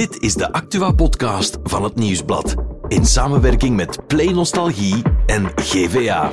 [0.00, 2.54] Dit is de Actua-podcast van het Nieuwsblad.
[2.88, 6.32] In samenwerking met Play Nostalgie en GVA.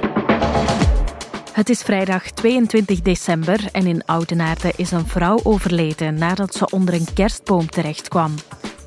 [1.51, 6.93] Het is vrijdag 22 december en in Oudenaarde is een vrouw overleden nadat ze onder
[6.93, 8.34] een kerstboom terechtkwam.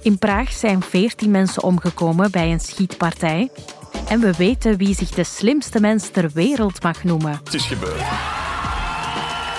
[0.03, 3.51] In Praag zijn 14 mensen omgekomen bij een schietpartij.
[4.09, 7.41] En we weten wie zich de slimste mens ter wereld mag noemen.
[7.45, 8.09] Het is gebeurd.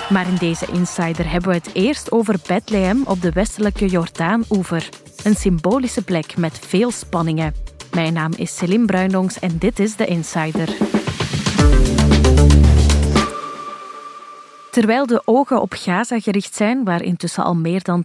[0.08, 4.88] Maar in deze Insider hebben we het eerst over Bethlehem op de westelijke Jordaan-oever.
[5.24, 7.54] Een symbolische plek met veel spanningen.
[7.94, 11.01] Mijn naam is Celine Bruinongs en dit is de Insider.
[14.72, 18.04] Terwijl de ogen op Gaza gericht zijn, waar intussen al meer dan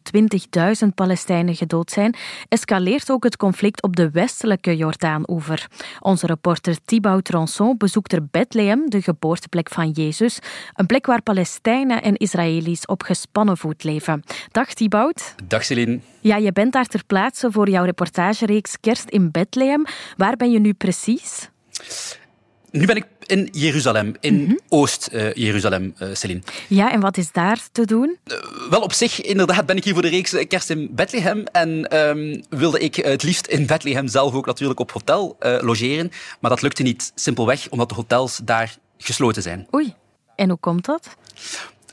[0.84, 2.16] 20.000 Palestijnen gedood zijn,
[2.50, 5.68] escaleert ook het conflict op de westelijke Jordaan-oever.
[6.00, 10.40] Onze reporter Thibaut Tronson bezoekt er Bethlehem, de geboorteplek van Jezus,
[10.74, 14.24] een plek waar Palestijnen en Israëli's op gespannen voet leven.
[14.52, 15.36] Dag Thibaut.
[15.48, 16.00] Dag Celine.
[16.20, 19.86] Ja, je bent daar ter plaatse voor jouw reportagereeks Kerst in Bethlehem.
[20.18, 21.50] Waar ben je nu precies?
[22.72, 26.42] Nu ben ik in Jeruzalem, in Oost-Jeruzalem, uh, Celine.
[26.68, 28.18] Ja, en wat is daar te doen?
[28.26, 28.38] Uh,
[28.70, 31.44] wel, op zich, inderdaad, ben ik hier voor de reeks Kerst in Bethlehem.
[31.44, 36.12] En um, wilde ik het liefst in Bethlehem zelf ook natuurlijk op hotel uh, logeren.
[36.40, 39.68] Maar dat lukte niet, simpelweg omdat de hotels daar gesloten zijn.
[39.74, 39.94] Oei,
[40.36, 41.16] en hoe komt dat?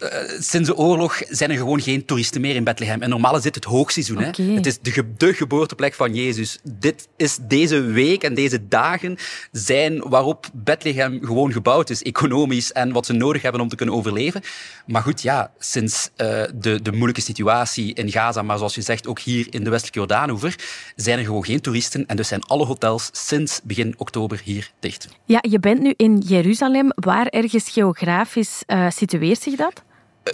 [0.05, 3.03] Uh, sinds de oorlog zijn er gewoon geen toeristen meer in Bethlehem.
[3.03, 4.19] En normaal is dit het hoogseizoen.
[4.19, 4.47] Okay.
[4.47, 4.55] Hè?
[4.55, 6.59] Het is de, ge de, geboorteplek van Jezus.
[6.63, 9.17] Dit is deze week en deze dagen
[9.53, 13.95] zijn waarop Bethlehem gewoon gebouwd is, economisch en wat ze nodig hebben om te kunnen
[13.95, 14.43] overleven.
[14.87, 19.07] Maar goed, ja, sinds uh, de, de moeilijke situatie in Gaza, maar zoals je zegt
[19.07, 20.57] ook hier in de westelijke Jordaanoever,
[20.97, 25.09] zijn er gewoon geen toeristen en dus zijn alle hotels sinds begin oktober hier dicht.
[25.25, 26.93] Ja, je bent nu in Jeruzalem.
[26.95, 29.83] Waar ergens geografisch uh, situeert zich dat?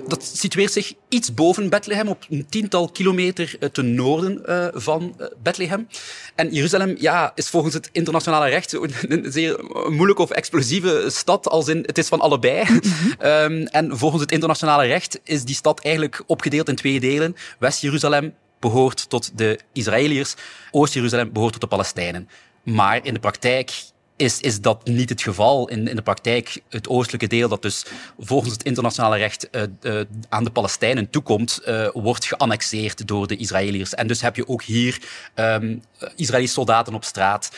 [0.06, 5.88] Dat situeert zich iets boven Bethlehem, op een tiental kilometer ten noorden uh, van Bethlehem.
[6.34, 8.72] En Jeruzalem ja, is volgens het internationale recht
[9.08, 12.64] een zeer moeilijke of explosieve stad, als in het is van allebei.
[12.70, 13.26] Mm -hmm.
[13.26, 17.36] um, en volgens het internationale recht is die stad eigenlijk opgedeeld in twee delen.
[17.58, 20.34] West-Jeruzalem behoort tot de Israëliërs,
[20.70, 22.28] Oost-Jeruzalem behoort tot de Palestijnen.
[22.62, 23.72] Maar in de praktijk
[24.20, 25.68] is, is dat niet het geval.
[25.68, 27.86] In, in de praktijk, het oostelijke deel, dat dus
[28.18, 33.36] volgens het internationale recht uh, uh, aan de Palestijnen toekomt, uh, wordt geannexeerd door de
[33.36, 33.94] Israëliërs.
[33.94, 35.02] En dus heb je ook hier
[35.34, 35.82] um,
[36.16, 37.50] Israëlische soldaten op straat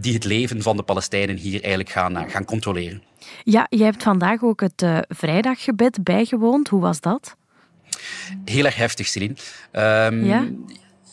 [0.00, 3.02] die het leven van de Palestijnen hier eigenlijk gaan, gaan controleren.
[3.44, 6.68] Ja, je hebt vandaag ook het vrijdaggebed bijgewoond.
[6.68, 7.36] Hoe was dat?
[8.44, 9.34] Heel erg heftig, Celine.
[9.72, 10.46] Um, ja?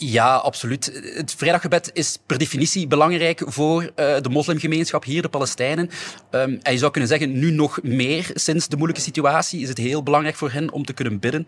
[0.03, 1.01] Ja, absoluut.
[1.16, 5.89] Het vrijdaggebed is per definitie belangrijk voor uh, de moslimgemeenschap hier, de Palestijnen.
[6.31, 9.78] Um, en je zou kunnen zeggen, nu nog meer sinds de moeilijke situatie is het
[9.78, 11.47] heel belangrijk voor hen om te kunnen bidden.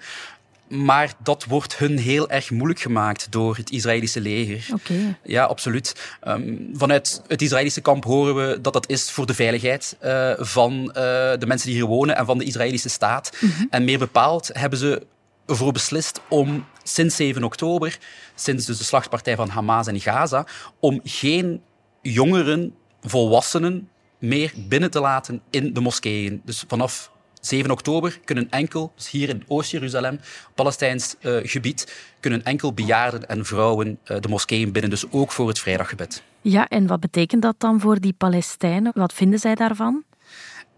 [0.67, 4.65] Maar dat wordt hun heel erg moeilijk gemaakt door het Israëlische leger.
[4.73, 5.17] Okay.
[5.23, 6.15] Ja, absoluut.
[6.27, 10.73] Um, vanuit het Israëlische kamp horen we dat dat is voor de veiligheid uh, van
[10.73, 13.31] uh, de mensen die hier wonen en van de Israëlische staat.
[13.33, 13.45] Mhm.
[13.45, 13.67] Mm -hmm.
[13.69, 15.05] En meer bepaald hebben ze
[15.45, 17.97] ervoor beslist om sinds 7 oktober,
[18.35, 20.45] sinds dus de slachtpartij van Hamas in Gaza,
[20.79, 21.61] om geen
[22.01, 23.89] jongeren, volwassenen
[24.19, 26.41] meer binnen te laten in de moskeeën.
[26.45, 27.11] Dus vanaf
[27.41, 30.19] 7 oktober kunnen enkel, dus hier in Oost-Jeruzalem,
[30.55, 35.47] Palestijns uh, gebied, kunnen enkel bejaarden en vrouwen uh, de moskeeën binnen, dus ook voor
[35.47, 36.23] het vrijdaggebed.
[36.41, 38.91] Ja, en wat betekent dat dan voor die Palestijnen?
[38.95, 40.03] Wat vinden zij daarvan?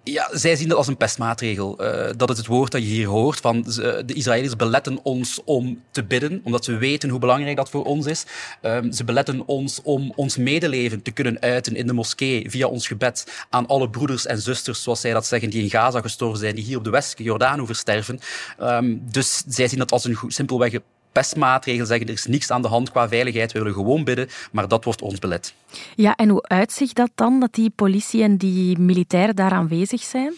[0.07, 1.83] Ja, zij zien dat als een pestmaatregel.
[1.83, 3.39] Uh, dat is het woord dat je hier hoort.
[3.39, 7.85] Van de Israëliërs beletten ons om te bidden, omdat ze weten hoe belangrijk dat voor
[7.85, 8.25] ons is.
[8.61, 12.87] Um, ze beletten ons om ons medeleven te kunnen uiten in de moskee via ons
[12.87, 16.55] gebed aan alle broeders en zusters, zoals zij dat zeggen, die in Gaza gestorven zijn,
[16.55, 18.19] die hier op de westelijke Jordaan versterven.
[18.61, 20.73] Um, dus zij zien dat als een simpelweg
[21.15, 24.67] pestmaatregel zeggen, er is niks aan de hand qua veiligheid, we willen gewoon bidden, maar
[24.67, 25.53] dat wordt ons belet.
[25.95, 30.33] Ja, en hoe uitzicht dat dan, dat die politie en die militairen daar aanwezig zijn?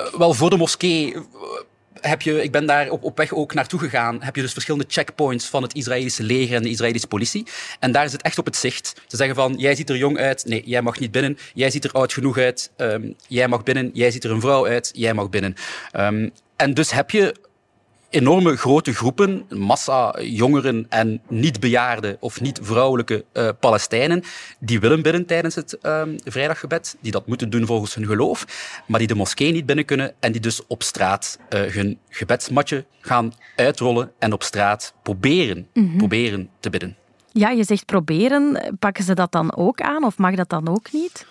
[0.00, 1.14] Uh, wel, voor de moskee...
[1.14, 1.22] Uh,
[2.00, 4.86] heb je, ik ben daar op, op weg ook naartoe gegaan, heb je dus verschillende
[4.88, 7.46] checkpoints van het Israëlische leger en de Israëlische politie.
[7.80, 9.02] En daar is het echt op het zicht.
[9.06, 11.38] Ze zeggen van, jij ziet er jong uit, nee, jij mag niet binnen.
[11.54, 13.90] Jij ziet er oud genoeg uit, um, jij mag binnen.
[13.92, 15.54] Jij ziet er een vrouw uit, jij mag binnen.
[15.96, 17.34] Um, en dus heb je
[18.10, 24.22] enorme grote groepen, massa jongeren en niet-bejaarde of niet-vrouwelijke uh, Palestijnen,
[24.58, 28.44] die willen binnen tijdens het um, vrijdaggebed, die dat moeten doen volgens hun geloof,
[28.86, 32.84] maar die de moskee niet binnen kunnen en die dus op straat uh, hun gebedsmatje
[33.00, 35.96] gaan uitrollen en op straat proberen, mm -hmm.
[35.96, 36.96] proberen te bidden.
[37.32, 38.76] Ja, je zegt proberen.
[38.78, 41.26] Pakken ze dat dan ook aan of mag dat dan ook niet?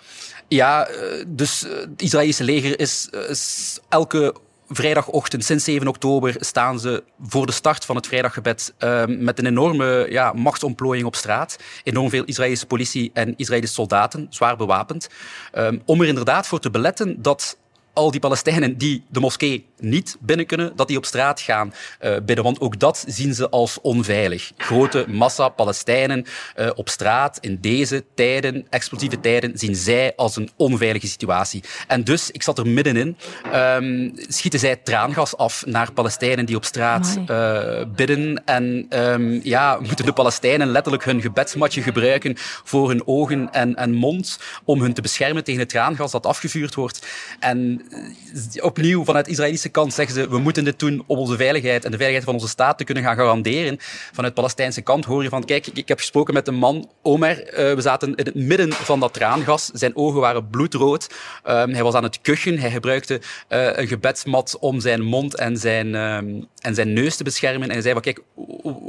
[0.48, 0.88] Ja,
[1.26, 4.34] dus het Israëlische leger is, is elke
[4.68, 9.46] vrijdagochtend, sinds 7 oktober, staan ze voor de start van het vrijdaggebed ehm, met een
[9.46, 11.58] enorme ja, machtsontplooiing op straat.
[11.82, 15.08] Enorm veel Israëlische politie en Israëlische soldaten, zwaar bewapend.
[15.54, 17.58] Um, om er inderdaad voor te beletten dat
[17.96, 22.16] al die Palestijnen die de moskee niet binnen kunnen, dat die op straat gaan uh,
[22.24, 22.44] bidden.
[22.44, 24.52] Want ook dat zien ze als onveilig.
[24.56, 26.26] Grote massa Palestijnen
[26.56, 31.62] uh, op straat in deze tijden, explosieve tijden, zien zij als een onveilige situatie.
[31.86, 33.16] En dus, ik zat er middenin,
[33.54, 38.44] um, schieten zij traangas af naar Palestijnen die op straat uh, bidden.
[38.44, 42.34] En um, ja, moeten de Palestijnen letterlijk hun gebedsmatje gebruiken
[42.64, 46.74] voor hun ogen en, en mond om hun te beschermen tegen het traangas dat afgevuurd
[46.74, 47.06] wordt.
[47.40, 47.85] En
[48.60, 51.96] opnieuw vanuit Israëlische kant zeggen ze we moeten dit doen om onze veiligheid en de
[51.96, 53.76] veiligheid van onze staat te kunnen gaan garanderen.
[54.12, 57.74] Vanuit Palestijnse kant hoor je van kijk, ik heb gesproken met een man, Omer, uh,
[57.74, 59.70] we zaten in het midden van dat traangas.
[59.72, 61.06] Zijn ogen waren bloedrood.
[61.48, 62.58] Um, hij was aan het kuchen.
[62.58, 67.24] Hij gebruikte uh, een gebedsmat om zijn mond en zijn, um, en zijn neus te
[67.24, 67.68] beschermen.
[67.68, 68.20] En hij zei van kijk,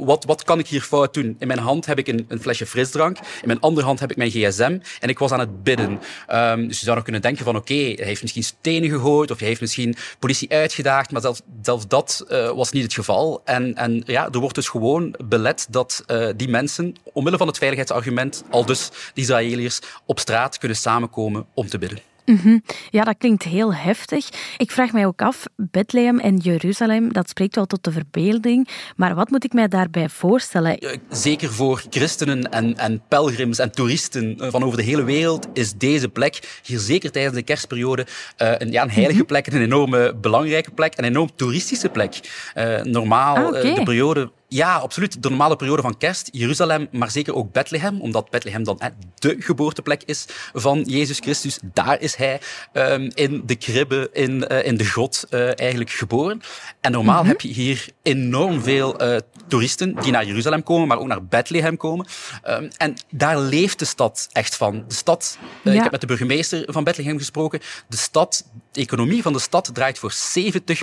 [0.04, 1.36] wat, wat kan ik hier fout doen?
[1.38, 3.18] In mijn hand heb ik een, een flesje frisdrank.
[3.18, 4.78] In mijn andere hand heb ik mijn gsm.
[5.00, 6.00] En ik was aan het bidden.
[6.32, 9.38] Um, dus je zou nog kunnen denken van oké, hij heeft misschien stenen gegooid of
[9.38, 13.42] hij heeft misschien politie uitgedaagd, maar zelfs, dat uh, was niet het geval.
[13.44, 17.58] En, en ja, er wordt dus gewoon belet dat uh, die mensen, omwille van het
[17.58, 21.98] veiligheidsargument, al dus de Israëliërs, op straat kunnen samenkomen om te bidden.
[22.36, 22.62] -hmm.
[22.90, 24.28] Ja, dat klinkt heel heftig.
[24.56, 28.68] Ik vraag mij ook af, Bethlehem en Jeruzalem, dat spreekt wel tot de verbeelding.
[28.96, 30.78] Maar wat moet ik mij daarbij voorstellen?
[31.10, 36.08] Zeker voor christenen en, en pelgrims en toeristen van over de hele wereld is deze
[36.08, 38.06] plek, hier zeker tijdens de kerstperiode,
[38.42, 39.26] uh, een, ja, een heilige -hmm.
[39.26, 42.20] plek, een enorme belangrijke plek, een enorm toeristische plek.
[42.54, 43.74] Uh, normaal, ah, okay.
[43.74, 45.22] de periode ja, absoluut.
[45.22, 49.36] De normale periode van kerst, Jeruzalem, maar zeker ook Bethlehem, omdat Bethlehem dan hè, de
[49.38, 51.58] geboorteplek is van Jezus Christus.
[51.62, 52.40] Daar is hij
[52.72, 56.40] um, in de kribbe, in, uh, in de grot uh, eigenlijk geboren.
[56.80, 57.28] En normaal mm -hmm.
[57.28, 59.16] heb je hier enorm veel uh,
[59.46, 62.06] toeristen die naar Jeruzalem komen, maar ook naar Bethlehem komen.
[62.48, 64.84] Um, en daar leeft de stad echt van.
[64.88, 65.72] De stad, ja.
[65.72, 69.70] ik heb met de burgemeester van Bethlehem gesproken, de stad, de economie van de stad
[69.72, 70.82] draait voor 70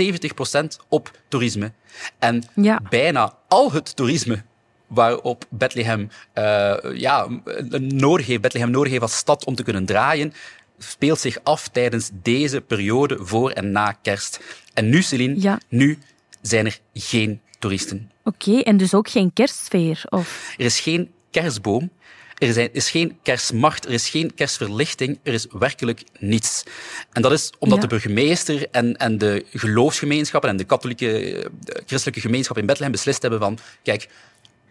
[0.00, 1.72] 70% op toerisme.
[2.18, 2.80] En ja.
[2.88, 4.42] bijna al het toerisme
[4.86, 7.26] waarop Bethlehem, uh, ja,
[7.78, 10.32] nodig heeft, Bethlehem nodig heeft als stad om te kunnen draaien,
[10.78, 14.40] speelt zich af tijdens deze periode voor en na kerst.
[14.74, 15.60] En nu, Celine, ja.
[15.68, 15.98] nu
[16.40, 18.10] zijn er geen toeristen.
[18.24, 20.02] Oké, okay, en dus ook geen kerstsfeer?
[20.08, 20.54] Of?
[20.58, 21.90] Er is geen kerstboom.
[22.40, 26.62] Er zijn, is geen kerstmarkt, er is geen kerstverlichting, er is werkelijk niets.
[27.12, 27.82] En dat is omdat ja.
[27.82, 31.06] de burgemeester en, en de geloofsgemeenschappen en de katholieke,
[31.60, 34.08] de christelijke gemeenschap in Bethlehem beslist hebben van, kijk,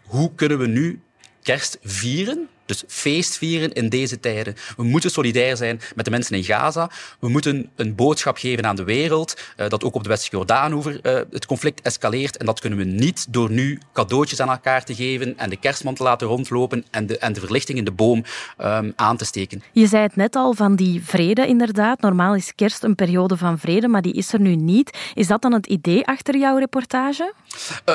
[0.02, 1.00] hoe kunnen we nu
[1.42, 4.54] kerst vieren dus feest vieren in deze tijden.
[4.76, 6.90] We moeten solidair zijn met de mensen in Gaza.
[7.20, 11.00] We moeten een boodschap geven aan de wereld uh, dat ook op de Westelijke Jordaanoever
[11.02, 12.36] uh, het conflict escaleert.
[12.36, 15.94] En dat kunnen we niet door nu cadeautjes aan elkaar te geven en de kerstman
[15.94, 18.24] te laten rondlopen en de, en de verlichting in de boom
[18.58, 19.62] um, aan te steken.
[19.72, 22.00] Je zei het net al van die vrede inderdaad.
[22.00, 24.98] Normaal is kerst een periode van vrede, maar die is er nu niet.
[25.14, 27.32] Is dat dan het idee achter jouw reportage?
[27.88, 27.94] Uh,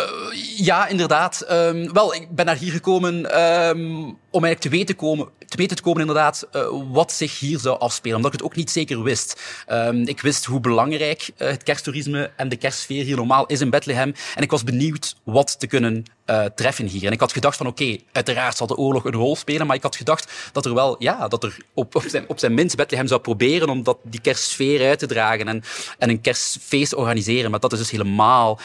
[0.57, 1.45] ja, inderdaad.
[1.51, 5.75] Um, wel, ik ben naar hier gekomen um, om eigenlijk te weten, komen, te weten
[5.75, 9.03] te komen inderdaad uh, wat zich hier zou afspelen, omdat ik het ook niet zeker
[9.03, 9.41] wist.
[9.67, 13.69] Um, ik wist hoe belangrijk uh, het kersttoerisme en de kerstsfeer hier normaal is in
[13.69, 17.05] Bethlehem en ik was benieuwd wat te kunnen uh, treffen hier.
[17.05, 19.83] En ik had gedacht van oké, uiteraard zal de oorlog een rol spelen, maar ik
[19.83, 21.95] had gedacht dat er wel, ja, dat er op,
[22.27, 25.63] op, zijn, minst Bethlehem zou proberen om dat, die kerstsfeer uit te dragen en,
[25.97, 27.51] en een kerstfeest te organiseren.
[27.51, 28.59] Maar dat is dus helemaal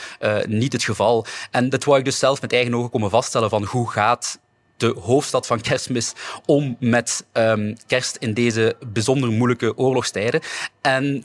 [0.46, 1.26] niet het geval.
[1.50, 4.38] En dat wou ik dus zelf met eigen ogen komen vaststellen van hoe gaat
[4.80, 6.12] de hoofdstad van kerstmis
[6.46, 10.40] om met um, kerst in deze bijzonder moeilijke oorlogstijden.
[10.80, 11.24] En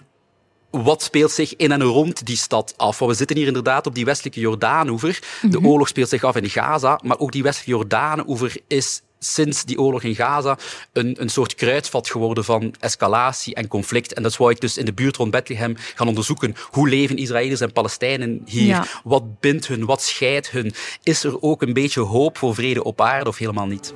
[0.69, 2.99] wat speelt zich in en rond die stad af?
[2.99, 5.19] Want we zitten hier inderdaad op die westelijke Jordaanoever.
[5.41, 5.67] De mm -hmm.
[5.67, 10.03] oorlog speelt zich af in Gaza, maar ook die westelijke Jordaanoever is sinds die oorlog
[10.03, 10.57] in Gaza
[10.93, 14.13] een, een soort kruidvat geworden van escalatie en conflict.
[14.13, 16.55] En dat wou ik dus in de buurt rond Bethlehem gaan onderzoeken.
[16.69, 18.65] Hoe leven Israëliërs en Palestijnen hier?
[18.65, 18.85] Ja.
[19.03, 19.85] Wat bindt hun?
[19.85, 20.73] Wat scheidt hun?
[21.03, 23.93] Is er ook een beetje hoop voor vrede op aarde of helemaal niet?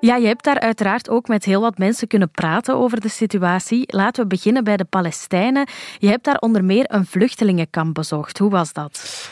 [0.00, 3.84] Ja, je hebt daar uiteraard ook met heel wat mensen kunnen praten over de situatie.
[3.86, 5.68] Laten we beginnen bij de Palestijnen.
[5.98, 8.38] Je hebt daar onder meer een vluchtelingenkamp bezocht.
[8.38, 9.28] Hoe was dat?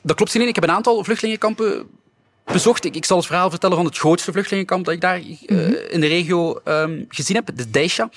[0.00, 0.48] Dat klopt, Celine.
[0.48, 1.86] Ik heb een aantal vluchtelingenkampen
[2.52, 2.84] bezocht.
[2.84, 6.00] Ik, ik zal het verhaal vertellen van het grootste vluchtelingenkamp dat ik daar uh, in
[6.00, 8.10] de regio um, gezien heb, de Deisha.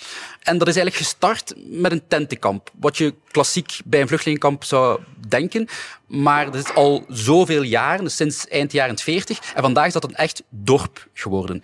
[0.44, 2.72] En dat is eigenlijk gestart met een tentenkamp.
[2.80, 5.68] Wat je klassiek bij een vluchtelingenkamp zou denken.
[6.08, 9.54] Maar dat is al zoveel jaren, dus sinds eind jaren 40.
[9.56, 11.64] En vandaag is dat een echt dorp geworden.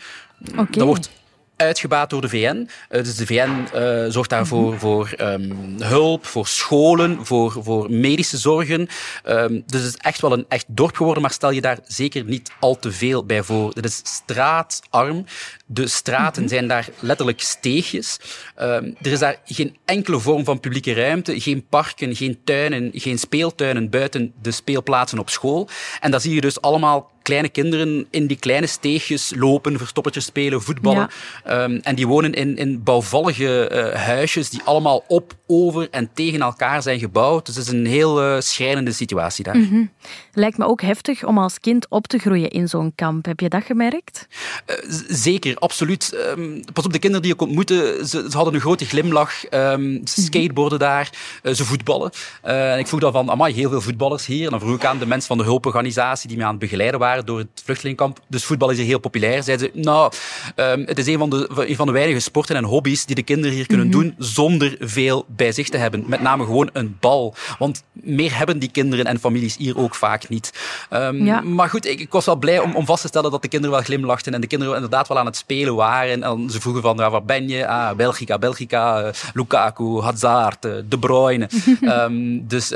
[0.52, 0.66] Okay.
[0.70, 1.10] Dat wordt
[1.58, 2.70] uitgebaat door de VN.
[2.90, 7.92] Uh, dus de VN uh, zorgt daarvoor mm voor um, hulp, voor scholen, voor, voor
[7.92, 8.88] medische zorgen.
[9.26, 12.24] Um, dus het is echt wel een echt dorp geworden, maar stel je daar zeker
[12.24, 13.72] niet al te veel bij voor.
[13.74, 15.26] Het is straatarm.
[15.66, 16.52] De straten -hmm.
[16.52, 18.20] zijn daar letterlijk steegjes.
[18.62, 23.18] Um, er is daar geen enkele vorm van publieke ruimte, geen parken, geen tuinen, geen
[23.18, 25.70] speeltuinen buiten de speelplaatsen op school.
[26.00, 30.62] En daar zie je dus allemaal kleine kinderen in die kleine steegjes lopen, verstoppertjes spelen,
[30.62, 31.10] voetballen.
[31.46, 31.64] Ja.
[31.64, 36.42] Um, en die wonen in, in bouwvallige uh, huisjes die allemaal op, over en tegen
[36.42, 37.46] elkaar zijn gebouwd.
[37.46, 39.58] Dus het is een heel uh, schrijnende situatie daar.
[39.58, 39.92] Mm -hmm.
[40.34, 43.26] Lijkt me ook heftig om als kind op te groeien in zo'n kamp.
[43.26, 44.28] Heb je dat gemerkt?
[44.68, 44.76] Uh,
[45.08, 46.18] zeker, absoluut.
[46.38, 49.52] Um, pas op, de kinderen die ik ontmoette, ze, ze hadden een grote glimlach.
[49.52, 51.10] Um, ze skateboarden daar,
[51.44, 52.12] ze voetballen.
[52.42, 54.46] en ik vroeg dan van, amai, heel veel voetballers hier.
[54.46, 57.00] En dan vroeg ik aan de mensen van de hulporganisatie die me aan het begeleiden
[57.00, 58.20] waren door het vluchtelingenkamp.
[58.28, 59.44] Dus voetbal is hier heel populair.
[59.44, 60.12] Zeiden ze, nou,
[60.56, 63.24] um, het is een van, de, een van de weinige sporten en hobby's die de
[63.24, 64.02] kinderen hier kunnen mm -hmm.
[64.02, 66.04] doen zonder veel bij zich te hebben.
[66.08, 67.36] Met name gewoon een bal.
[67.60, 70.54] Want meer hebben die kinderen en families hier ook vaak niet.
[70.90, 71.42] Um, ja.
[71.42, 73.76] Maar goed, ik, ik, was wel blij om, om vast te stellen dat de kinderen
[73.76, 76.24] wel glimlachten en de kinderen inderdaad wel aan het spelen waren.
[76.24, 77.68] En ze vroegen van, ja, waar ben je?
[77.68, 81.50] Ah, Belgica, Belgica, uh, Lukaku, Hazard, uh, De Bruyne.
[81.82, 82.70] um, dus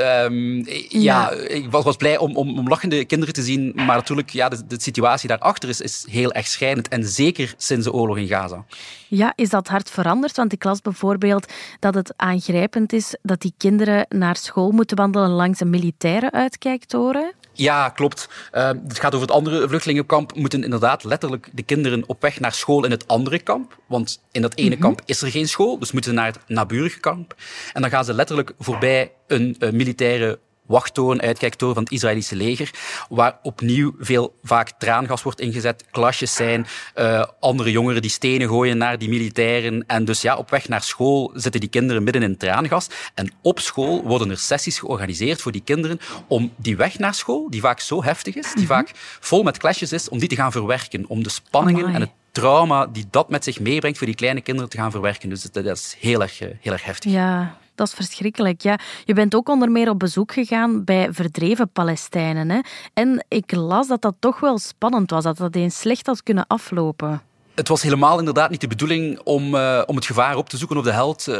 [0.90, 3.72] ja, ja, ik was, was blij om, om, om lachende kinderen te zien.
[3.76, 6.88] Maar natuurlijk ja, de, de situatie daarachter is, is heel erg schrijnend.
[6.88, 8.66] En zeker sinds de oorlog in Gaza.
[9.08, 10.36] Ja, is dat hard veranderd?
[10.36, 15.30] Want ik las bijvoorbeeld dat het aangrijpend is dat die kinderen naar school moeten wandelen
[15.30, 17.34] langs een militaire uitkijktoren.
[17.54, 18.30] Ja, klopt.
[18.54, 20.36] Uh, het gaat over het andere vluchtelingenkamp.
[20.36, 23.78] Moeten inderdaad letterlijk de kinderen op weg naar school in het andere kamp.
[23.86, 24.82] Want in dat ene mm -hmm.
[24.82, 25.80] kamp is er geen school.
[25.80, 27.36] Dus moeten ze naar het naburige kamp.
[27.74, 32.72] En dan gaan ze letterlijk voorbij een uh, militaire wachttoren, uitkijktoren van het Israëlische leger,
[33.10, 38.78] waar opnieuw veel vaak traangas wordt ingezet, klasjes zijn, uh, andere jongeren die stenen gooien
[38.78, 39.84] naar die militairen.
[39.88, 42.88] En dus ja, op weg naar school zitten die kinderen midden in traangas.
[43.14, 47.50] En op school worden er sessies georganiseerd voor die kinderen om die weg naar school,
[47.50, 48.68] die vaak zo heftig is, die mm -hmm.
[48.68, 51.06] vaak vol met klasjes is, om die te gaan verwerken.
[51.08, 51.96] Om de spanningen Amai.
[51.96, 55.30] en het trauma die dat met zich meebrengt voor die kleine kinderen te gaan verwerken.
[55.30, 57.12] Dus dat is heel erg, heel erg heftig.
[57.12, 58.62] Ja, dat is verschrikkelijk.
[58.62, 58.80] Ja.
[59.06, 62.50] Je bent ook onder meer op bezoek gegaan bij verdreven Palestijnen.
[62.50, 62.60] Hè?
[62.94, 66.48] En ik las dat dat toch wel spannend was, dat dat eens slecht had kunnen
[66.48, 67.22] aflopen.
[67.56, 70.78] Het was helemaal inderdaad niet de bedoeling om, uh, om het gevaar op te zoeken
[70.78, 71.36] of de held uh,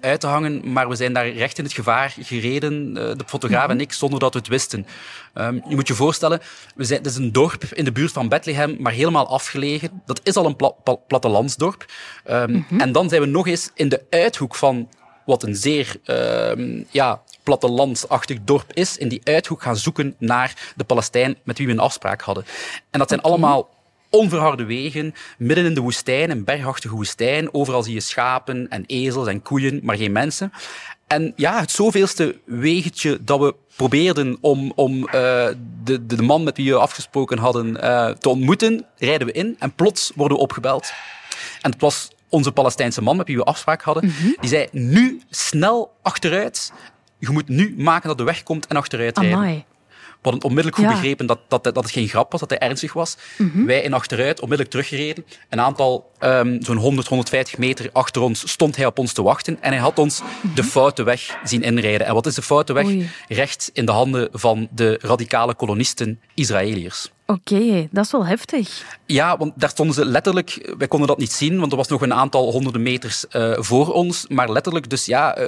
[0.00, 3.62] uit te hangen, maar we zijn daar recht in het gevaar gereden, uh, de fotograaf
[3.62, 3.70] -hmm.
[3.70, 4.86] en ik, zonder dat we het wisten.
[5.34, 6.40] Um, je moet je voorstellen,
[6.74, 10.02] we zijn, het is een dorp in de buurt van Bethlehem, maar helemaal afgelegen.
[10.06, 11.84] Dat is al een pla pla plattelandsdorp.
[12.30, 12.80] Um, mm -hmm.
[12.80, 14.88] En dan zijn we nog eens in de uithoek van
[15.28, 20.84] wat een zeer uh, ja, plattelandsachtig dorp is, in die uithoek gaan zoeken naar de
[20.84, 22.44] Palestijn met wie we een afspraak hadden.
[22.90, 23.68] En dat zijn allemaal
[24.10, 27.54] onverharde wegen, midden in de woestijn, een bergachtige woestijn.
[27.54, 30.52] Overal zie je schapen en ezels en koeien, maar geen mensen.
[31.06, 35.10] En ja, het zoveelste wegetje dat we probeerden om, om uh,
[35.84, 39.72] de, de man met wie we afgesproken hadden uh, te ontmoeten, rijden we in en
[39.72, 40.92] plots worden we opgebeld.
[41.60, 44.36] En het was onze Palestijnse man met wie we afspraak hadden, mm -hmm.
[44.40, 46.72] die zei nu snel achteruit.
[47.18, 49.38] Je moet nu maken dat de weg komt en achteruit rijden.
[49.38, 49.64] Amai.
[50.22, 51.00] We hadden onmiddellijk goed ja.
[51.00, 53.16] begrepen dat, dat, dat het geen grap was, dat hij ernstig was.
[53.36, 53.66] Mm -hmm.
[53.66, 55.24] Wij in achteruit, onmiddellijk teruggereden.
[55.48, 59.62] Een aantal, um, zo'n 100, 150 meter achter ons, stond hij op ons te wachten.
[59.62, 60.54] En hij had ons mm -hmm.
[60.54, 62.06] de foute weg zien inrijden.
[62.06, 62.84] En wat is de foute weg?
[62.84, 63.10] Oei.
[63.28, 67.10] Recht in de handen van de radicale kolonisten, Israëliërs.
[67.30, 68.96] Oké, okay, dat is wel heftig.
[69.06, 70.74] Ja, want daar stonden ze letterlijk...
[70.78, 73.92] Wij konden dat niet zien, want er was nog een aantal honderden meters uh, voor
[73.92, 74.26] ons.
[74.28, 75.46] Maar letterlijk dus, ja, uh,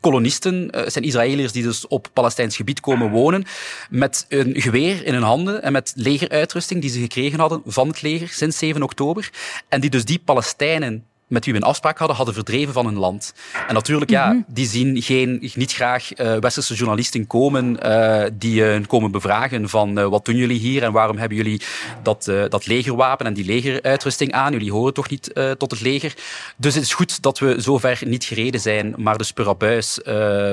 [0.00, 3.44] kolonisten, uh, zijn Israëliërs die dus op Palestijns gebied komen wonen,
[3.90, 8.02] met een geweer in hun handen en met legeruitrusting die ze gekregen hadden van het
[8.02, 9.30] leger sinds 7 oktober.
[9.68, 12.98] En die dus die Palestijnen met wie we een afspraak hadden, hadden verdreven van hun
[12.98, 13.34] land.
[13.68, 14.44] En natuurlijk, ja, mm -hmm.
[14.48, 19.68] die zien geen, niet graag uh, westerse journalisten komen uh, die hun uh, komen bevragen
[19.68, 21.62] van wat doen jullie hier en waarom hebben jullie
[22.02, 24.52] dat, dat legerwapen en die legeruitrusting aan?
[24.52, 26.14] Jullie horen toch niet tot het leger?
[26.56, 30.00] Dus het is goed dat we zover niet gereden zijn, maar dus per abuis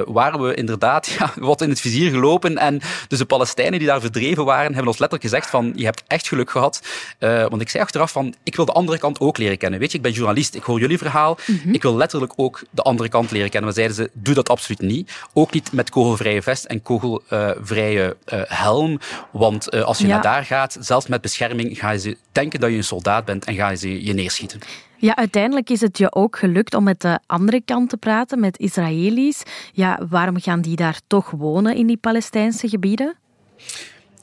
[0.05, 4.01] waren we inderdaad ja, wat in het vizier gelopen en dus de Palestijnen die daar
[4.01, 6.81] verdreven waren, hebben ons letterlijk gezegd van je hebt echt geluk gehad.
[7.19, 9.79] want ik zei achteraf van ik wil de andere kant ook leren kennen.
[9.79, 11.37] Weet je, ik ben journalist, ik hoor jullie verhaal.
[11.45, 11.73] Mm -hmm.
[11.73, 13.63] Ik wil letterlijk ook de andere kant leren kennen.
[13.63, 15.11] Maar zeiden ze, doe dat absoluut niet.
[15.33, 18.99] Ook niet met kogelvrije vest en kogelvrije uh, helm.
[19.31, 20.13] Want uh, als je ja.
[20.13, 23.55] naar daar gaat, zelfs met bescherming, gaan ze denken dat je een soldaat bent en
[23.55, 24.59] gaan ze je neerschieten.
[24.97, 28.59] Ja, uiteindelijk is het je ook gelukt om met de andere kant te praten, met
[28.59, 29.43] Israëli's.
[29.73, 33.15] Ja, waarom gaan die daar toch wonen in die Palestijnse gebieden?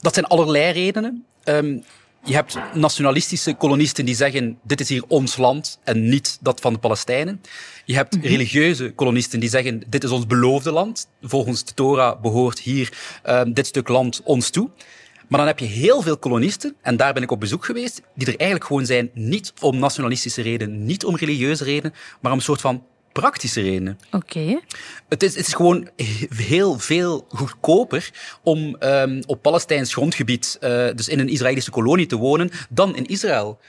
[0.01, 1.25] Dat zijn allerlei redenen.
[1.45, 1.83] Um,
[2.25, 6.73] Je hebt nationalistische kolonisten die zeggen dit is hier ons land en niet dat van
[6.73, 7.41] de Palestijnen.
[7.85, 8.27] Je hebt mhm.
[8.27, 11.07] religieuze kolonisten die zeggen dit is ons beloofde land.
[11.21, 12.93] Volgens de Torah behoort hier
[13.25, 14.69] um, dit stuk land ons toe.
[15.27, 18.27] Maar dan heb je heel veel kolonisten, en daar ben ik op bezoek geweest, die
[18.27, 22.43] er eigenlijk gewoon zijn niet om nationalistische redenen, niet om religieuze redenen, maar om een
[22.43, 23.99] soort van praktische redenen.
[24.11, 24.59] Oké.
[25.09, 25.89] Het, is, het is gewoon
[26.35, 28.11] heel veel goedkoper
[28.43, 33.05] om um, op Palestijns grondgebied, uh, dus in een Israëlische kolonie te wonen, dan in
[33.05, 33.59] Israël.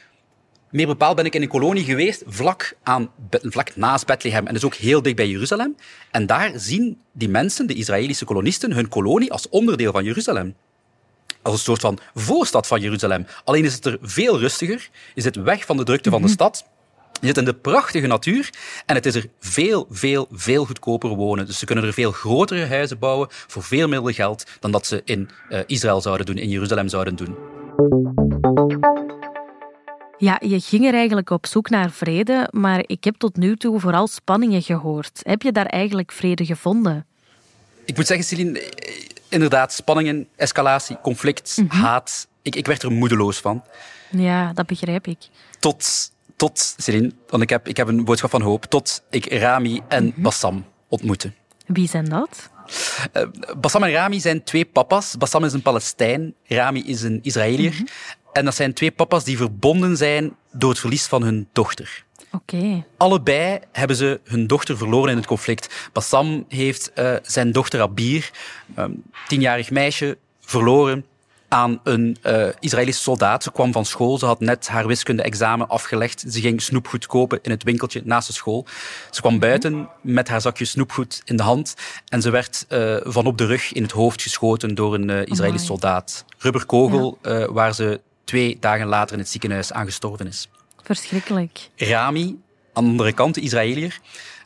[0.70, 4.64] Meer bepaald ben ik in een kolonie geweest, vlak, aan, vlak naast Bethlehem en dus
[4.64, 5.76] ook heel dicht bij Jeruzalem.
[6.10, 10.54] En daar zien die mensen, de Israëlische kolonisten, hun kolonie als onderdeel van Jeruzalem
[11.44, 13.26] als een soort van voorstad van Jeruzalem.
[13.44, 14.88] Alleen is het er veel rustiger.
[15.14, 16.34] Je zit weg van de drukte van de mhm.
[16.34, 16.66] stad.
[17.20, 18.50] Je zit in de prachtige natuur
[18.86, 21.46] en het is er veel, veel, veel goedkoper wonen.
[21.46, 25.02] Dus ze kunnen er veel grotere huizen bouwen voor veel minder geld dan dat ze
[25.04, 27.36] in uh, Israël zouden doen, in Jeruzalem zouden doen.
[30.18, 33.80] Ja, je ging er eigenlijk op zoek naar vrede, maar ik heb tot nu toe
[33.80, 35.20] vooral spanningen gehoord.
[35.22, 37.06] Heb je daar eigenlijk vrede gevonden?
[37.84, 38.72] Ik moet zeggen, Celine,
[39.28, 41.76] inderdaad, spanningen, escalatie, conflict, mhm.
[41.76, 42.28] haat.
[42.42, 43.64] Ik, ik werd er moedeloos van.
[44.10, 45.18] Ja, dat begrijp ik.
[45.58, 46.12] Tot
[46.44, 50.04] tot, Celine, want ik heb, ik heb een boodschap van hoop, tot ik Rami en
[50.04, 50.22] mhm.
[50.22, 51.32] Bassam ontmoette.
[51.66, 52.50] Wie zijn dat?
[53.12, 53.22] Uh,
[53.60, 55.16] Bassam en Rami zijn twee papa's.
[55.16, 57.72] Bassam is een Palestijn, Rami is een Israëliër.
[57.72, 57.84] Mhm.
[58.32, 62.04] En dat zijn twee papa's die verbonden zijn door het verlies van hun dochter.
[62.32, 62.84] Oké.
[62.96, 65.90] Allebei hebben ze hun dochter verloren in het conflict.
[65.92, 68.30] Bassam heeft uh, zijn dochter Abir,
[68.78, 71.04] um, tienjarig meisje, verloren
[71.48, 73.42] aan een uh, Israëlische soldaat.
[73.42, 76.24] Ze kwam van school, ze had net haar wiskunde-examen afgelegd.
[76.28, 78.66] Ze ging snoepgoed kopen in het winkeltje naast de school.
[79.10, 81.74] Ze kwam buiten met haar zakje snoepgoed in de hand
[82.08, 85.26] en ze werd uh, van op de rug in het hoofd geschoten door een uh,
[85.26, 86.24] Israëlische soldaat.
[86.38, 87.52] Rubberkogel, ja.
[87.52, 90.48] waar ze twee dagen later in het ziekenhuis aan gestorven is.
[90.82, 91.68] Verschrikkelijk.
[91.76, 92.38] Rami,
[92.72, 94.00] aan de andere kant, de Israëliër,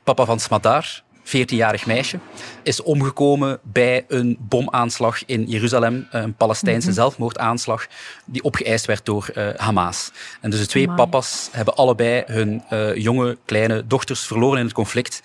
[0.05, 2.19] papa van Smadar, 14-jarig meisje,
[2.63, 7.87] is omgekomen bij een bomaanslag in Jeruzalem, eh, een Palestijnse mm zelfmoordaanslag,
[8.25, 10.13] die opgeëist werd door uh, Hamas.
[10.41, 14.75] En dus de twee papa's hebben allebei hun uh, jonge, kleine dochters verloren in het
[14.75, 15.23] conflict,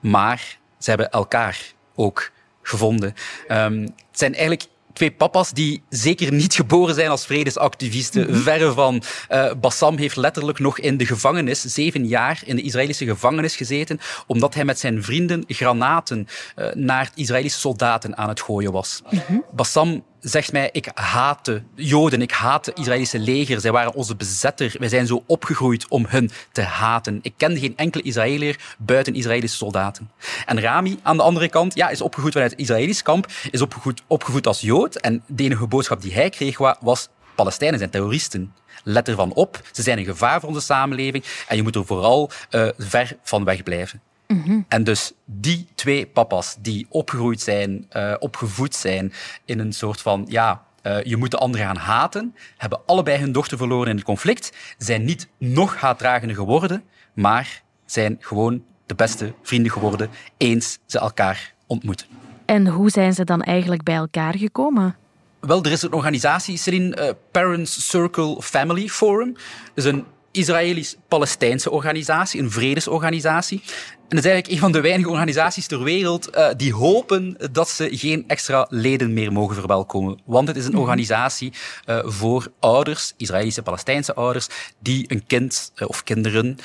[0.00, 1.60] maar ze hebben elkaar
[1.94, 2.30] ook
[2.62, 3.14] gevonden.
[3.48, 8.30] Um, het zijn eigenlijk twee papa's die zeker niet geboren zijn als vredesactivisten.
[8.30, 9.02] Mm Verre van.
[9.30, 14.00] Uh, Bassam heeft letterlijk nog in de gevangenis, zeven jaar in de Israëlische gevangenis gezeten,
[14.26, 19.02] omdat hij met zijn vrienden granaten uh, naar Israëlische soldaten aan het gooien was.
[19.28, 23.60] Mm Bassam zegt mij, ik haat de Joden, ik haat de Israëlische leger.
[23.60, 24.74] Zij waren onze bezetter.
[24.78, 27.18] Wij zijn zo opgegroeid om hun te haten.
[27.22, 30.10] Ik kende geen enkele Israëliër buiten Israëlische soldaten.
[30.46, 34.02] En Rami, aan de andere kant, ja, is opgegroeid vanuit het Israëlisch kamp, is opgegroeid,
[34.06, 34.96] opgevoed als Jood.
[34.96, 38.54] En de enige boodschap die hij kreeg was, Palestijnen zijn terroristen.
[38.84, 42.30] Let ervan op, ze zijn een gevaar voor onze samenleving en je moet er vooral
[42.50, 44.00] uh, ver van weg blijven.
[44.26, 44.60] Mhm.
[44.68, 49.12] En dus die twee papa's die opgegroeid zijn, uh, opgevoed zijn
[49.44, 53.32] in een soort van, ja, uh, je moet de ander gaan haten, hebben allebei hun
[53.32, 56.82] dochter verloren in het conflict, zijn niet nog haatdragender geworden,
[57.14, 62.06] maar zijn gewoon de beste vrienden geworden eens ze elkaar ontmoeten.
[62.44, 64.96] En hoe zijn ze dan eigenlijk bij elkaar gekomen?
[65.40, 69.36] Wel, er is een organisatie, Celine, uh, Parents Circle Family Forum.
[69.74, 70.04] Is een
[70.36, 73.62] Israëlisch-Palestijnse organisatie, een vredesorganisatie.
[74.08, 77.68] En dat is eigenlijk een van de weinige organisaties ter wereld uh, die hopen dat
[77.68, 80.20] ze geen extra leden meer mogen verwelkomen.
[80.24, 80.80] Want het is een mhm.
[80.80, 81.52] organisatie
[81.86, 86.58] uh, voor ouders, Israëlische Palestijnse ouders, die een kind uh, of kinderen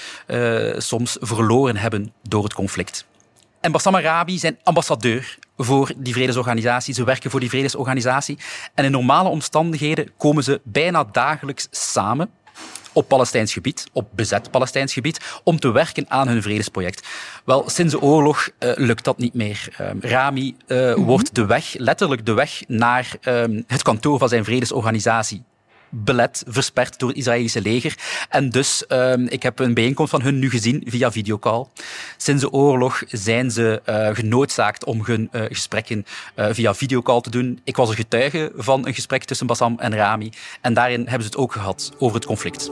[0.78, 3.06] soms verloren hebben door het conflict.
[3.62, 6.94] En Bassam Arabi zijn ambassadeur voor die vredesorganisatie.
[6.94, 8.38] Ze werken voor die vredesorganisatie.
[8.74, 12.30] En in normale omstandigheden komen ze bijna dagelijks samen
[12.94, 17.08] op Palestijns gebied, op bezet Palestijns gebied, om te werken aan hun vredesproject.
[17.46, 19.76] Wel, sinds de oorlog uh, lukt dat niet meer.
[19.82, 24.30] Um, Rami uh, mm wordt de weg, letterlijk de weg naar um, het kantoor van
[24.30, 25.44] zijn vredesorganisatie
[25.92, 27.98] belet, versperd door het Israëlische leger.
[28.30, 31.66] En dus, um, ik heb een bijeenkomst van hun nu gezien via videocall.
[32.18, 37.30] Sinds de oorlog zijn ze uh, genoodzaakt om hun uh, gesprekken uh, via videocall te
[37.30, 37.60] doen.
[37.64, 40.32] Ik was een getuige van een gesprek tussen Bassam en Rami.
[40.62, 42.72] En daarin hebben ze het ook gehad over het conflict.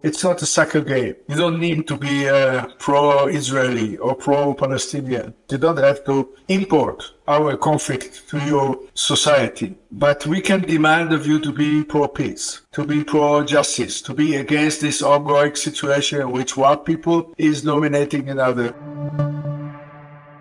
[0.00, 1.16] It's not a soccer game.
[1.28, 5.34] You don't need to be uh, pro-Israeli or pro-Palestinian.
[5.50, 9.76] You don't have to import our conflict to your society.
[9.90, 14.80] But we can demand of you to be pro-peace, to be pro-justice, to be against
[14.80, 18.74] this ongoing situation in which one people is dominating another.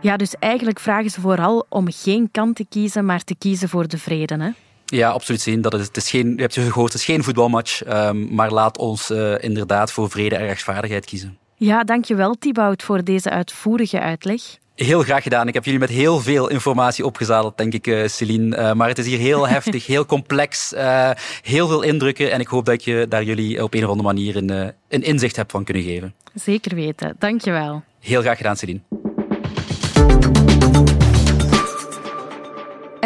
[0.01, 3.87] Ja, dus eigenlijk vragen ze vooral om geen kant te kiezen, maar te kiezen voor
[3.87, 4.49] de vrede, hè?
[4.89, 5.61] Ja, absoluut zien.
[5.61, 8.77] Dat is, het is geen, je hebt gehoord, het is geen voetbalmatch, um, maar laat
[8.77, 11.37] ons uh, inderdaad voor vrede en rechtvaardigheid kiezen.
[11.55, 14.41] Ja, dankjewel Thibaut voor deze uitvoerige uitleg.
[14.75, 15.47] Heel graag gedaan.
[15.47, 18.57] Ik heb jullie met heel veel informatie opgezadeld, denk ik, uh, Celine.
[18.57, 22.31] Uh, maar het is hier heel heftig, heel complex, uh, heel veel indrukken.
[22.31, 25.35] En ik hoop dat je daar jullie op een of andere manier een, een inzicht
[25.35, 26.13] hebt van kunnen geven.
[26.33, 27.15] Zeker weten.
[27.19, 27.83] Dankjewel.
[27.99, 28.79] Heel graag gedaan, Celine.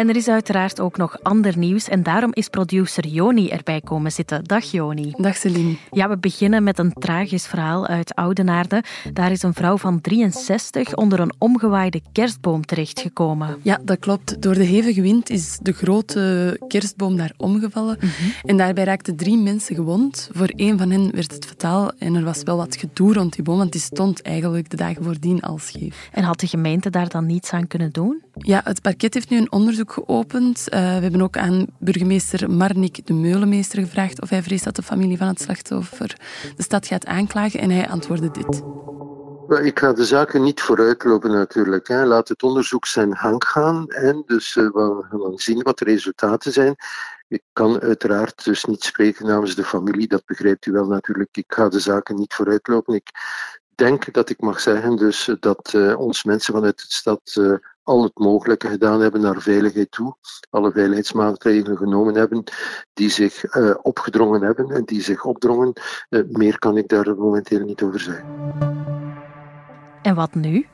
[0.02, 4.12] En er is uiteraard ook nog ander nieuws en daarom is producer Joni erbij komen
[4.12, 4.44] zitten.
[4.44, 5.14] Dag Joni.
[5.16, 5.76] Dag Celine.
[5.90, 8.82] Ja, we beginnen met een tragisch verhaal uit Oudenaarde.
[9.12, 13.56] Daar is een vrouw van 63 onder een omgewaaide kerstboom terechtgekomen.
[13.62, 14.42] Ja, dat klopt.
[14.42, 17.96] Door de hevige wind is de grote kerstboom daar omgevallen.
[18.00, 18.10] Mhm.
[18.44, 20.30] En daarbij raakten drie mensen gewond.
[20.32, 23.44] Voor één van hen werd het fataal en er was wel wat gedoe rond die
[23.44, 26.08] boom, want die stond eigenlijk de dagen voordien al scheef.
[26.12, 28.22] En had de gemeente daar dan niets aan kunnen doen?
[28.38, 30.58] Ja, het parket heeft nu een onderzoek geopend.
[30.58, 34.82] Uh, we hebben ook aan burgemeester Marnik de Meulemeester gevraagd of hij vreest dat de
[34.82, 36.16] familie van het slachtoffer
[36.56, 38.62] de stad gaat aanklagen en hij antwoordde dit.
[39.62, 41.88] Ik ga de zaken niet vooruitlopen natuurlijk.
[41.88, 42.04] Hè.
[42.04, 46.52] Laat het onderzoek zijn gang gaan en dus uh, we gaan zien wat de resultaten
[46.52, 46.76] zijn.
[47.28, 51.36] Ik kan uiteraard dus niet spreken namens de familie, dat begrijpt u wel natuurlijk.
[51.36, 52.94] Ik ga de zaken niet vooruitlopen.
[52.94, 53.10] Ik
[53.84, 58.02] denk dat ik mag zeggen dus dat uh, ons mensen vanuit de stad uh, al
[58.02, 60.16] het mogelijke gedaan hebben naar veiligheid toe,
[60.50, 62.44] alle veiligheidsmaatregelen genomen hebben
[62.92, 65.72] die zich uh, opgedrongen hebben en die zich opdrongen.
[66.10, 68.24] Uh, meer kan ik daar momenteel niet over zeggen.
[70.02, 70.66] En wat nu?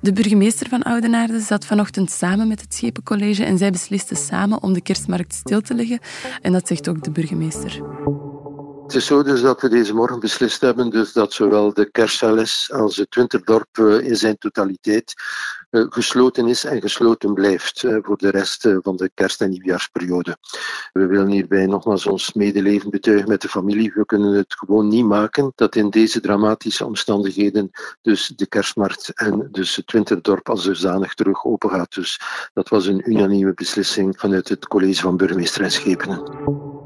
[0.00, 4.72] De burgemeester van Oudenaarde zat vanochtend samen met het Schepencollege en zij beslisten samen om
[4.72, 5.98] de kerstmarkt stil te leggen.
[6.40, 7.82] En dat zegt ook de burgemeester.
[8.84, 12.70] Het is zo dus dat we deze morgen beslist hebben dus dat zowel de kerstcelles
[12.72, 15.14] als het winterdorp in zijn totaliteit
[15.70, 20.36] gesloten is en gesloten blijft voor de rest van de kerst- en nieuwjaarsperiode.
[20.92, 23.92] We willen hierbij nogmaals ons medeleven betuigen met de familie.
[23.94, 27.70] We kunnen het gewoon niet maken dat in deze dramatische omstandigheden
[28.02, 31.94] dus de kerstmarkt en dus het winterdorp als dusdanig terug open gaat.
[31.94, 32.20] Dus
[32.52, 36.83] dat was een unanieme beslissing vanuit het college van burgemeester en schepenen.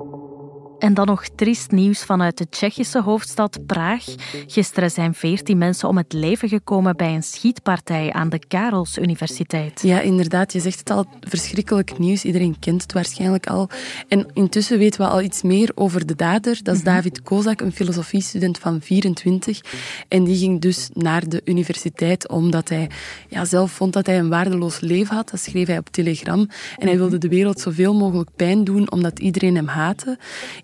[0.79, 4.05] En dan nog triest nieuws vanuit de Tsjechische hoofdstad Praag.
[4.47, 9.83] Gisteren zijn veertien mensen om het leven gekomen bij een schietpartij aan de Karels Universiteit.
[9.83, 10.53] Ja, inderdaad.
[10.53, 12.25] Je zegt het al, verschrikkelijk nieuws.
[12.25, 13.69] Iedereen kent het waarschijnlijk al.
[14.09, 16.61] En intussen weten we al iets meer over de dader.
[16.63, 16.91] Dat is mhm.
[16.91, 19.61] David Kozak, een filosofiestudent van 24.
[20.09, 22.91] En die ging dus naar de universiteit omdat hij
[23.29, 25.31] ja, zelf vond dat hij een waardeloos leven had.
[25.31, 26.49] Dat schreef hij op Telegram.
[26.77, 30.19] En hij wilde de wereld zoveel mogelijk pijn doen omdat iedereen hem haatte.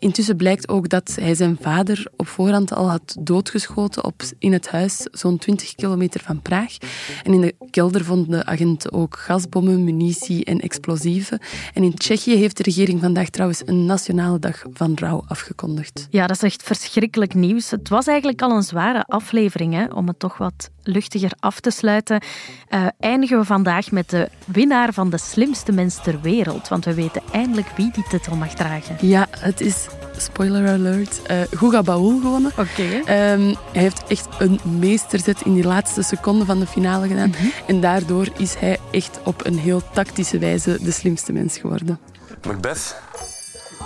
[0.04, 4.68] Intussen blijkt ook dat hij zijn vader op voorhand al had doodgeschoten op, in het
[4.68, 6.76] huis, zo'n 20 kilometer van Praag.
[7.22, 11.38] En in de kelder vonden de agenten ook gasbommen, munitie en explosieven.
[11.74, 16.06] En in Tsjechië heeft de regering vandaag trouwens een nationale dag van rouw afgekondigd.
[16.10, 17.70] Ja, dat is echt verschrikkelijk nieuws.
[17.70, 21.70] Het was eigenlijk al een zware aflevering, hè, om het toch wat luchtiger af te
[21.70, 22.22] sluiten.
[22.70, 26.68] Uh, eindigen we vandaag met de winnaar van de slimste mens ter wereld.
[26.68, 28.96] Want we weten eindelijk wie die titel mag dragen.
[29.00, 32.52] Ja, het is spoiler alert, uh, Guga Baul gewonnen.
[32.56, 33.02] Oké.
[33.02, 33.32] Okay.
[33.32, 37.28] Um, hij heeft echt een meesterzet in die laatste seconde van de finale gedaan.
[37.28, 37.52] Mm -hmm.
[37.66, 41.98] En daardoor is hij echt op een heel tactische wijze de slimste mens geworden.
[42.46, 42.96] Macbeth.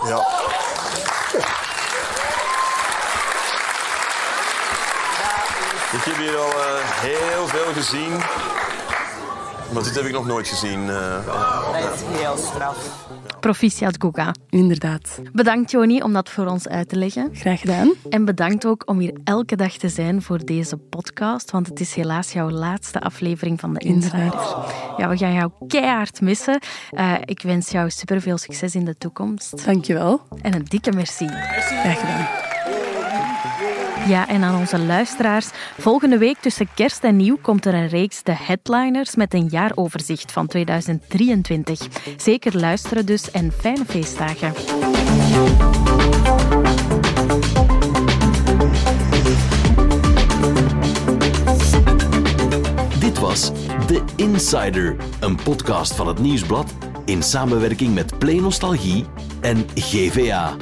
[0.07, 0.57] Ja.
[5.93, 8.11] Ik heb hier al uh, heel veel gezien.
[9.73, 10.81] Maar dit heb ik nog nooit gezien.
[10.81, 11.27] Uh,
[11.81, 13.07] dat is heel straf.
[13.41, 14.35] Proficiat Guga.
[14.51, 15.21] Inderdaad.
[15.33, 17.31] Bedankt Joni om dat voor ons uit te leggen.
[17.33, 17.93] Graag gedaan.
[18.11, 21.95] En bedankt ook om hier elke dag te zijn voor deze podcast, want het is
[21.95, 24.35] helaas jouw laatste aflevering van de Insider.
[24.97, 26.61] Ja, we gaan jou keihard missen.
[26.93, 29.65] Uh, ik wens jou superveel succes in de toekomst.
[29.65, 30.21] Dankjewel.
[30.43, 31.25] En een dikke merci.
[31.25, 31.75] merci.
[31.75, 32.48] Graag gedaan.
[34.07, 35.49] Ja, en aan onze luisteraars.
[35.79, 40.33] Volgende week tussen kerst en nieuw komt er een reeks De Headliners met een jaaroverzicht
[40.33, 41.81] van 2023.
[42.17, 44.53] Zeker luisteren dus en fijne feestdagen.
[53.01, 53.51] Dit was
[53.87, 59.05] The Insider, een podcast van het Nieuwsblad in samenwerking met Play Nostalgie
[59.41, 60.57] en GVA.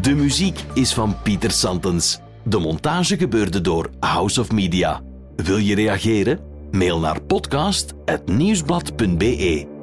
[0.00, 2.20] De muziek is van Pieter Santens.
[2.50, 5.00] De montage gebeurde door House of Media.
[5.36, 6.38] Wil je reageren?
[6.70, 9.79] Mail naar podcast.nieuwsblad.be.